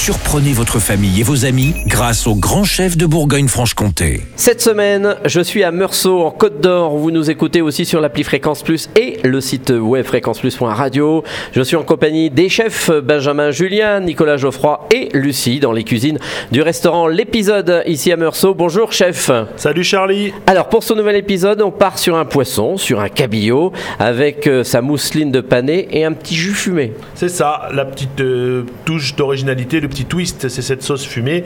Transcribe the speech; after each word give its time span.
Surprenez 0.00 0.52
votre 0.52 0.78
famille 0.78 1.20
et 1.20 1.22
vos 1.22 1.44
amis 1.44 1.74
grâce 1.86 2.26
au 2.26 2.34
grand 2.34 2.62
chef 2.64 2.96
de 2.96 3.04
Bourgogne-Franche-Comté. 3.04 4.22
Cette 4.36 4.62
semaine, 4.62 5.16
je 5.26 5.40
suis 5.40 5.64
à 5.64 5.72
Meursault, 5.72 6.20
en 6.20 6.30
Côte 6.30 6.62
d'Or. 6.62 6.96
Vous 6.96 7.10
nous 7.10 7.30
écoutez 7.30 7.60
aussi 7.60 7.84
sur 7.84 8.00
l'appli 8.00 8.22
Fréquence 8.22 8.62
Plus 8.62 8.88
et 8.96 9.18
le 9.24 9.40
site 9.40 9.70
web 9.70 10.06
fréquenceplus.radio. 10.06 11.24
Je 11.52 11.60
suis 11.60 11.76
en 11.76 11.82
compagnie 11.82 12.30
des 12.30 12.48
chefs 12.48 12.90
Benjamin 12.90 13.50
Julien, 13.50 14.00
Nicolas 14.00 14.38
Geoffroy 14.38 14.86
et 14.94 15.10
Lucie 15.12 15.58
dans 15.58 15.72
les 15.72 15.84
cuisines 15.84 16.18
du 16.52 16.62
restaurant 16.62 17.08
L'épisode 17.08 17.82
ici 17.84 18.10
à 18.12 18.16
Meursault. 18.16 18.54
Bonjour 18.54 18.92
chef. 18.92 19.30
Salut 19.56 19.84
Charlie. 19.84 20.32
Alors 20.46 20.68
pour 20.68 20.84
ce 20.84 20.94
nouvel 20.94 21.16
épisode, 21.16 21.60
on 21.60 21.72
part 21.72 21.98
sur 21.98 22.16
un 22.16 22.24
poisson, 22.24 22.76
sur 22.78 23.00
un 23.00 23.08
cabillaud, 23.08 23.72
avec 23.98 24.46
euh, 24.46 24.62
sa 24.62 24.80
mousseline 24.80 25.32
de 25.32 25.40
panais 25.40 25.88
et 25.90 26.04
un 26.04 26.12
petit 26.12 26.36
jus 26.36 26.54
fumé. 26.54 26.92
C'est 27.14 27.28
ça, 27.28 27.68
la 27.74 27.84
petite 27.84 28.20
euh, 28.20 28.62
touche 28.84 29.16
d'originalité, 29.16 29.80
le 29.88 29.94
petit 29.94 30.04
twist, 30.04 30.48
c'est 30.48 30.62
cette 30.62 30.82
sauce 30.82 31.04
fumée. 31.06 31.44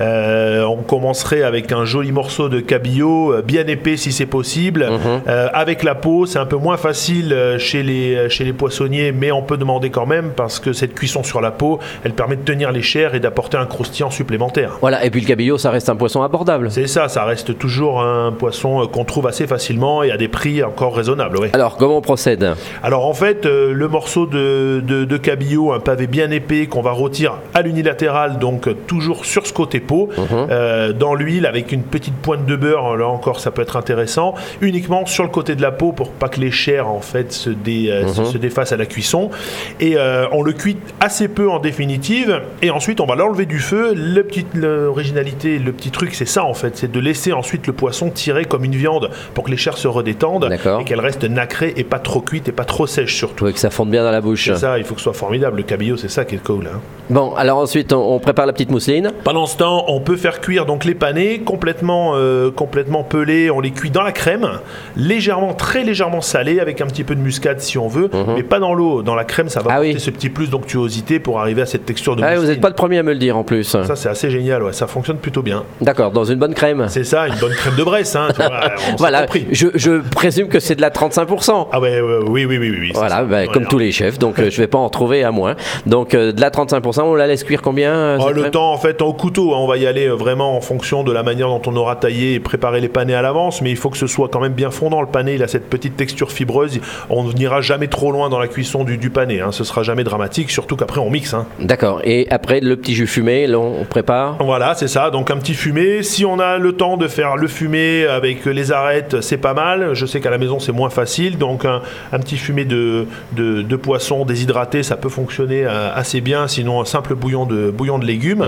Euh, 0.00 0.62
on 0.64 0.76
commencerait 0.76 1.42
avec 1.42 1.72
un 1.72 1.84
joli 1.84 2.12
morceau 2.12 2.48
de 2.48 2.60
cabillaud, 2.60 3.32
euh, 3.34 3.42
bien 3.42 3.66
épais 3.66 3.96
si 3.96 4.12
c'est 4.12 4.26
possible, 4.26 4.88
Euh, 5.28 5.48
avec 5.52 5.82
la 5.82 5.94
peau. 5.94 6.24
C'est 6.26 6.38
un 6.38 6.46
peu 6.46 6.56
moins 6.56 6.76
facile 6.76 7.34
chez 7.58 7.82
les, 7.82 8.28
chez 8.30 8.44
les 8.44 8.52
poissonniers, 8.52 9.12
mais 9.12 9.32
on 9.32 9.42
peut 9.42 9.56
demander 9.56 9.90
quand 9.90 10.06
même 10.06 10.30
parce 10.36 10.58
que 10.60 10.72
cette 10.72 10.94
cuisson 10.94 11.22
sur 11.22 11.40
la 11.40 11.50
peau, 11.50 11.78
elle 12.04 12.12
permet 12.12 12.36
de 12.36 12.42
tenir 12.42 12.70
les 12.72 12.82
chairs 12.82 13.14
et 13.14 13.20
d'apporter 13.20 13.56
un 13.56 13.66
croustillant 13.66 14.10
supplémentaire. 14.10 14.78
Voilà, 14.80 15.04
et 15.04 15.10
puis 15.10 15.20
le 15.20 15.26
cabillaud, 15.26 15.58
ça 15.58 15.70
reste 15.70 15.88
un 15.88 15.96
poisson 15.96 16.22
abordable. 16.22 16.70
C'est 16.70 16.86
ça, 16.86 17.08
ça 17.08 17.24
reste 17.24 17.58
toujours 17.58 18.00
un 18.02 18.32
poisson 18.32 18.86
qu'on 18.86 19.04
trouve 19.04 19.26
assez 19.26 19.46
facilement 19.46 20.02
et 20.02 20.10
à 20.12 20.16
des 20.16 20.28
prix 20.28 20.62
encore 20.62 20.94
raisonnables. 20.96 21.38
ouais. 21.38 21.50
Alors 21.52 21.76
comment 21.76 21.98
on 21.98 22.02
procède? 22.02 22.54
Alors 22.82 23.06
en 23.06 23.14
fait, 23.14 23.44
euh, 23.46 23.72
le 23.72 23.88
morceau 23.88 24.26
de, 24.26 24.80
de, 24.86 25.04
de 25.04 25.16
cabillaud, 25.16 25.72
un 25.72 25.80
pavé 25.80 26.06
bien 26.06 26.30
épais 26.30 26.66
qu'on 26.66 26.82
va 26.82 26.92
rôtir 26.92 27.34
à 27.54 27.62
l'unilatéral, 27.70 28.38
donc 28.38 28.68
toujours 28.86 29.24
sur 29.24 29.46
ce 29.46 29.52
côté 29.52 29.80
peau, 29.80 30.08
euh, 30.50 30.92
dans 30.92 31.14
l'huile 31.14 31.46
avec 31.46 31.72
une 31.72 31.82
petite 31.82 32.14
pointe 32.16 32.44
de 32.46 32.56
beurre, 32.56 32.96
là 32.96 33.06
encore 33.06 33.40
ça 33.40 33.50
peut 33.50 33.62
être 33.62 33.76
intéressant, 33.76 34.34
uniquement 34.60 35.06
sur 35.06 35.22
le 35.24 35.30
côté 35.30 35.54
de 35.54 35.62
la 35.62 35.70
peau 35.70 35.92
pour 35.92 36.10
pas 36.10 36.28
que 36.28 36.40
les 36.40 36.50
chairs 36.50 36.88
en 36.88 37.00
fait 37.00 37.32
se, 37.32 37.50
dé- 37.50 37.88
euh, 37.90 38.06
se- 38.08 38.24
se 38.32 38.38
défassent 38.38 38.72
à 38.72 38.76
la 38.76 38.86
cuisson. 38.86 39.30
Et 39.78 39.94
euh, 39.96 40.26
on 40.32 40.42
le 40.42 40.52
cuit 40.52 40.76
assez 41.00 41.28
peu 41.28 41.48
en 41.50 41.58
définitive, 41.58 42.40
et 42.62 42.70
ensuite 42.70 43.00
on 43.00 43.06
va 43.06 43.14
l'enlever 43.14 43.46
du 43.46 43.58
feu. 43.60 43.92
Le 43.94 44.22
petit, 44.22 44.44
l'originalité, 44.84 45.58
le 45.58 45.72
petit 45.72 45.90
truc, 45.90 46.14
c'est 46.14 46.26
ça 46.26 46.44
en 46.44 46.54
fait, 46.54 46.76
c'est 46.76 46.90
de 46.90 47.00
laisser 47.00 47.32
ensuite 47.32 47.66
le 47.66 47.72
poisson 47.72 48.10
tirer 48.10 48.44
comme 48.44 48.64
une 48.64 48.74
viande 48.74 49.10
pour 49.34 49.44
que 49.44 49.50
les 49.50 49.56
chairs 49.56 49.78
se 49.78 49.88
redétendent 49.88 50.48
et 50.80 50.84
qu'elle 50.84 51.00
reste 51.00 51.24
nacrée 51.24 51.72
et 51.76 51.84
pas 51.84 51.98
trop 51.98 52.20
cuite 52.20 52.48
et 52.48 52.52
pas 52.52 52.64
trop 52.64 52.86
sèche 52.86 53.14
surtout. 53.16 53.46
Faut 53.46 53.52
que 53.52 53.58
ça 53.58 53.70
fonde 53.70 53.90
bien 53.90 54.02
dans 54.02 54.10
la 54.10 54.20
bouche. 54.20 54.46
C'est 54.46 54.56
ça, 54.60 54.78
il 54.78 54.84
faut 54.84 54.94
que 54.94 55.00
ce 55.00 55.04
soit 55.04 55.12
formidable. 55.12 55.58
Le 55.58 55.62
cabillaud, 55.62 55.96
c'est 55.96 56.08
ça 56.10 56.24
qui 56.24 56.34
est 56.36 56.42
cool. 56.42 56.66
hein. 56.72 56.80
Bon, 57.10 57.34
alors 57.34 57.59
ensuite, 57.60 57.92
on, 57.92 58.14
on 58.14 58.18
prépare 58.18 58.46
la 58.46 58.52
petite 58.52 58.70
mousseline. 58.70 59.12
Pendant 59.24 59.46
ce 59.46 59.56
temps, 59.56 59.84
on 59.88 60.00
peut 60.00 60.16
faire 60.16 60.40
cuire 60.40 60.66
donc 60.66 60.84
les 60.84 60.94
panés 60.94 61.40
complètement, 61.40 62.12
euh, 62.14 62.50
complètement 62.50 63.02
pelés. 63.04 63.50
On 63.50 63.60
les 63.60 63.70
cuit 63.70 63.90
dans 63.90 64.02
la 64.02 64.12
crème, 64.12 64.48
légèrement, 64.96 65.54
très 65.54 65.84
légèrement 65.84 66.20
salés, 66.20 66.60
avec 66.60 66.80
un 66.80 66.86
petit 66.86 67.04
peu 67.04 67.14
de 67.14 67.20
muscade 67.20 67.60
si 67.60 67.78
on 67.78 67.88
veut, 67.88 68.10
mais 68.34 68.42
pas 68.42 68.58
dans 68.58 68.74
l'eau. 68.74 69.02
Dans 69.02 69.14
la 69.14 69.24
crème, 69.24 69.48
ça 69.48 69.60
va 69.60 69.70
Mhm. 69.70 69.70
Ah 69.70 69.74
apporter 69.76 69.94
oui. 69.94 70.00
ce 70.00 70.10
petit 70.10 70.28
plus 70.30 70.50
d'onctuosité 70.50 71.20
pour 71.20 71.38
arriver 71.40 71.62
à 71.62 71.66
cette 71.66 71.84
texture 71.86 72.16
de 72.16 72.22
Ah, 72.22 72.30
vous 72.30 72.34
mousseline. 72.36 72.50
n'êtes 72.52 72.60
pas 72.60 72.68
le 72.68 72.74
premier 72.74 72.98
à 72.98 73.02
me 73.02 73.12
le 73.12 73.18
dire 73.18 73.36
en 73.36 73.44
plus. 73.44 73.62
Ça, 73.64 73.94
c'est 73.94 74.08
assez 74.08 74.30
génial. 74.30 74.62
Ouais. 74.62 74.72
Ça 74.72 74.86
fonctionne 74.86 75.18
plutôt 75.18 75.42
bien. 75.42 75.64
D'accord, 75.80 76.10
dans 76.10 76.24
une 76.24 76.38
bonne 76.38 76.54
crème. 76.54 76.86
C'est 76.88 77.04
ça, 77.04 77.28
une 77.28 77.36
bonne 77.36 77.52
crème 77.54 77.74
de 77.76 77.84
Bresse. 77.84 78.16
Hein, 78.16 78.28
tu 78.34 78.42
vois, 78.42 78.60
Voilà, 78.98 79.26
je, 79.52 79.68
je 79.74 80.00
présume 80.00 80.48
que 80.48 80.58
c'est 80.60 80.74
de 80.74 80.80
la 80.80 80.90
35%. 80.90 81.68
Ah 81.72 81.80
ouais, 81.80 82.00
ouais, 82.00 82.18
oui, 82.26 82.44
oui, 82.44 82.58
oui, 82.58 82.70
oui. 82.80 82.90
Voilà, 82.94 83.22
bah, 83.24 83.46
comme 83.46 83.66
tous 83.66 83.78
les 83.78 83.92
chefs, 83.92 84.18
donc 84.18 84.38
euh, 84.38 84.50
je 84.50 84.56
vais 84.60 84.66
pas 84.66 84.78
en 84.78 84.88
trouver 84.88 85.22
à 85.24 85.30
moins. 85.30 85.54
Donc 85.86 86.14
euh, 86.14 86.32
de 86.32 86.40
la 86.40 86.50
35%, 86.50 87.02
on 87.02 87.14
la 87.14 87.26
laisse 87.26 87.44
cuire 87.44 87.49
combien 87.58 87.92
euh, 87.92 88.18
Oh, 88.20 88.30
le 88.32 88.50
temps, 88.50 88.72
en 88.72 88.78
fait, 88.78 89.02
au 89.02 89.12
couteau, 89.12 89.54
hein, 89.54 89.58
on 89.58 89.66
va 89.66 89.76
y 89.76 89.86
aller 89.86 90.06
euh, 90.08 90.14
vraiment 90.14 90.56
en 90.56 90.60
fonction 90.60 91.02
de 91.02 91.12
la 91.12 91.22
manière 91.22 91.48
dont 91.48 91.62
on 91.66 91.76
aura 91.76 91.96
taillé 91.96 92.34
et 92.34 92.40
préparé 92.40 92.80
les 92.80 92.88
panés 92.88 93.14
à 93.14 93.22
l'avance, 93.22 93.62
mais 93.62 93.70
il 93.70 93.76
faut 93.76 93.90
que 93.90 93.96
ce 93.96 94.06
soit 94.06 94.28
quand 94.28 94.40
même 94.40 94.52
bien 94.52 94.70
fondant. 94.70 95.00
Le 95.00 95.06
pané, 95.06 95.34
il 95.34 95.42
a 95.42 95.48
cette 95.48 95.68
petite 95.68 95.96
texture 95.96 96.30
fibreuse. 96.32 96.80
On 97.08 97.24
n'ira 97.32 97.60
jamais 97.60 97.88
trop 97.88 98.12
loin 98.12 98.28
dans 98.28 98.38
la 98.38 98.48
cuisson 98.48 98.84
du, 98.84 98.96
du 98.98 99.10
pané. 99.10 99.40
Hein. 99.40 99.52
Ce 99.52 99.64
sera 99.64 99.82
jamais 99.82 100.04
dramatique, 100.04 100.50
surtout 100.50 100.76
qu'après 100.76 101.00
on 101.00 101.10
mixe. 101.10 101.34
hein. 101.34 101.46
D'accord, 101.60 102.00
et 102.04 102.26
après 102.30 102.60
le 102.60 102.76
petit 102.76 102.94
jus 102.94 103.06
fumé, 103.06 103.46
là, 103.46 103.58
on 103.58 103.84
prépare. 103.84 104.36
Voilà, 104.40 104.74
c'est 104.74 104.88
ça. 104.88 105.10
Donc 105.10 105.30
un 105.30 105.36
petit 105.36 105.54
fumé. 105.54 106.02
Si 106.02 106.24
on 106.24 106.38
a 106.38 106.58
le 106.58 106.72
temps 106.72 106.96
de 106.96 107.08
faire 107.08 107.36
le 107.36 107.48
fumé 107.48 108.06
avec 108.06 108.44
les 108.44 108.72
arêtes, 108.72 109.20
c'est 109.20 109.36
pas 109.38 109.54
mal. 109.54 109.94
Je 109.94 110.06
sais 110.06 110.20
qu'à 110.20 110.30
la 110.30 110.38
maison 110.38 110.58
c'est 110.60 110.72
moins 110.72 110.90
facile. 110.90 111.38
Donc 111.38 111.64
un, 111.64 111.82
un 112.12 112.18
petit 112.18 112.36
fumé 112.36 112.64
de, 112.64 113.06
de, 113.32 113.62
de 113.62 113.76
poisson 113.76 114.24
déshydraté, 114.24 114.82
ça 114.82 114.96
peut 114.96 115.08
fonctionner 115.08 115.64
euh, 115.64 115.90
assez 115.94 116.20
bien. 116.20 116.48
Sinon 116.48 116.80
un 116.80 116.84
simple 116.84 117.14
bouillon 117.14 117.39
de, 117.46 117.70
bouillon 117.70 117.98
de 117.98 118.06
légumes. 118.06 118.44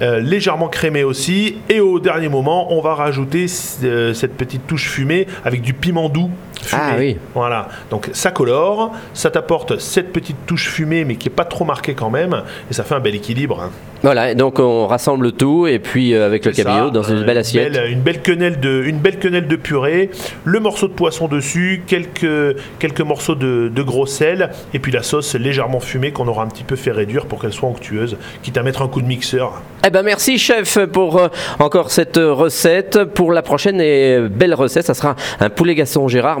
Euh, 0.00 0.20
légèrement 0.20 0.68
crémé 0.68 1.04
aussi. 1.04 1.56
Et 1.68 1.80
au 1.80 2.00
dernier 2.00 2.28
moment, 2.28 2.72
on 2.72 2.80
va 2.80 2.94
rajouter 2.94 3.46
euh, 3.82 4.14
cette 4.14 4.36
petite 4.36 4.66
touche 4.66 4.88
fumée 4.88 5.26
avec 5.44 5.62
du 5.62 5.74
piment 5.74 6.08
doux. 6.08 6.30
Ah 6.72 6.92
oui. 6.98 7.16
Voilà, 7.34 7.68
donc 7.90 8.08
ça 8.12 8.30
colore, 8.30 8.92
ça 9.12 9.30
t'apporte 9.30 9.78
cette 9.78 10.12
petite 10.12 10.46
touche 10.46 10.68
fumée 10.68 11.04
mais 11.04 11.16
qui 11.16 11.28
est 11.28 11.32
pas 11.32 11.44
trop 11.44 11.64
marquée 11.64 11.94
quand 11.94 12.10
même, 12.10 12.42
et 12.70 12.74
ça 12.74 12.84
fait 12.84 12.94
un 12.94 13.00
bel 13.00 13.14
équilibre. 13.14 13.60
hein. 13.60 13.70
Voilà, 14.02 14.34
donc 14.34 14.58
on 14.58 14.86
rassemble 14.86 15.32
tout 15.32 15.66
et 15.66 15.78
puis 15.78 16.12
euh, 16.14 16.26
avec 16.26 16.44
le 16.44 16.52
cabillaud 16.52 16.86
ça, 16.86 16.90
dans 16.90 17.02
une 17.02 17.22
euh, 17.22 17.24
belle 17.24 17.38
assiette. 17.38 17.72
belle- 17.72 17.90
une, 17.90 18.00
belle 18.02 18.20
quenelle 18.20 18.60
de, 18.60 18.82
une 18.84 18.98
belle 18.98 19.18
quenelle 19.18 19.46
de 19.46 19.56
purée, 19.56 20.10
le 20.44 20.60
morceau 20.60 20.88
de 20.88 20.92
poisson 20.92 21.26
dessus, 21.26 21.82
quelques, 21.86 22.56
quelques 22.78 23.00
morceaux 23.00 23.34
de, 23.34 23.70
de 23.74 23.82
gros 23.82 24.04
sel, 24.04 24.50
et 24.74 24.78
puis 24.78 24.92
la 24.92 25.02
sauce 25.02 25.34
légèrement 25.34 25.80
fumée 25.80 26.12
qu'on 26.12 26.28
aura 26.28 26.42
un 26.44 26.48
petit 26.48 26.64
peu 26.64 26.76
fait 26.76 26.90
réduire 26.92 27.24
pour 27.26 27.40
qu'elle 27.40 27.52
soit 27.54 27.68
onctueuse, 27.68 28.18
quitte 28.42 28.58
à 28.58 28.62
mettre 28.62 28.82
un 28.82 28.88
coup 28.88 29.00
de 29.00 29.06
mixeur. 29.06 29.62
Eh 29.86 29.90
ben 29.90 30.02
merci 30.02 30.38
chef 30.38 30.78
pour 30.92 31.18
euh, 31.18 31.28
encore 31.58 31.90
cette 31.90 32.18
euh, 32.18 32.32
recette. 32.32 33.04
Pour 33.04 33.32
la 33.32 33.40
prochaine 33.42 33.80
et 33.80 34.16
euh, 34.16 34.28
belle 34.28 34.54
recette, 34.54 34.84
ça 34.84 34.92
sera 34.94 35.16
un 35.40 35.48
poulet 35.50 35.74
Gaston 35.74 36.08
Gérard, 36.08 36.40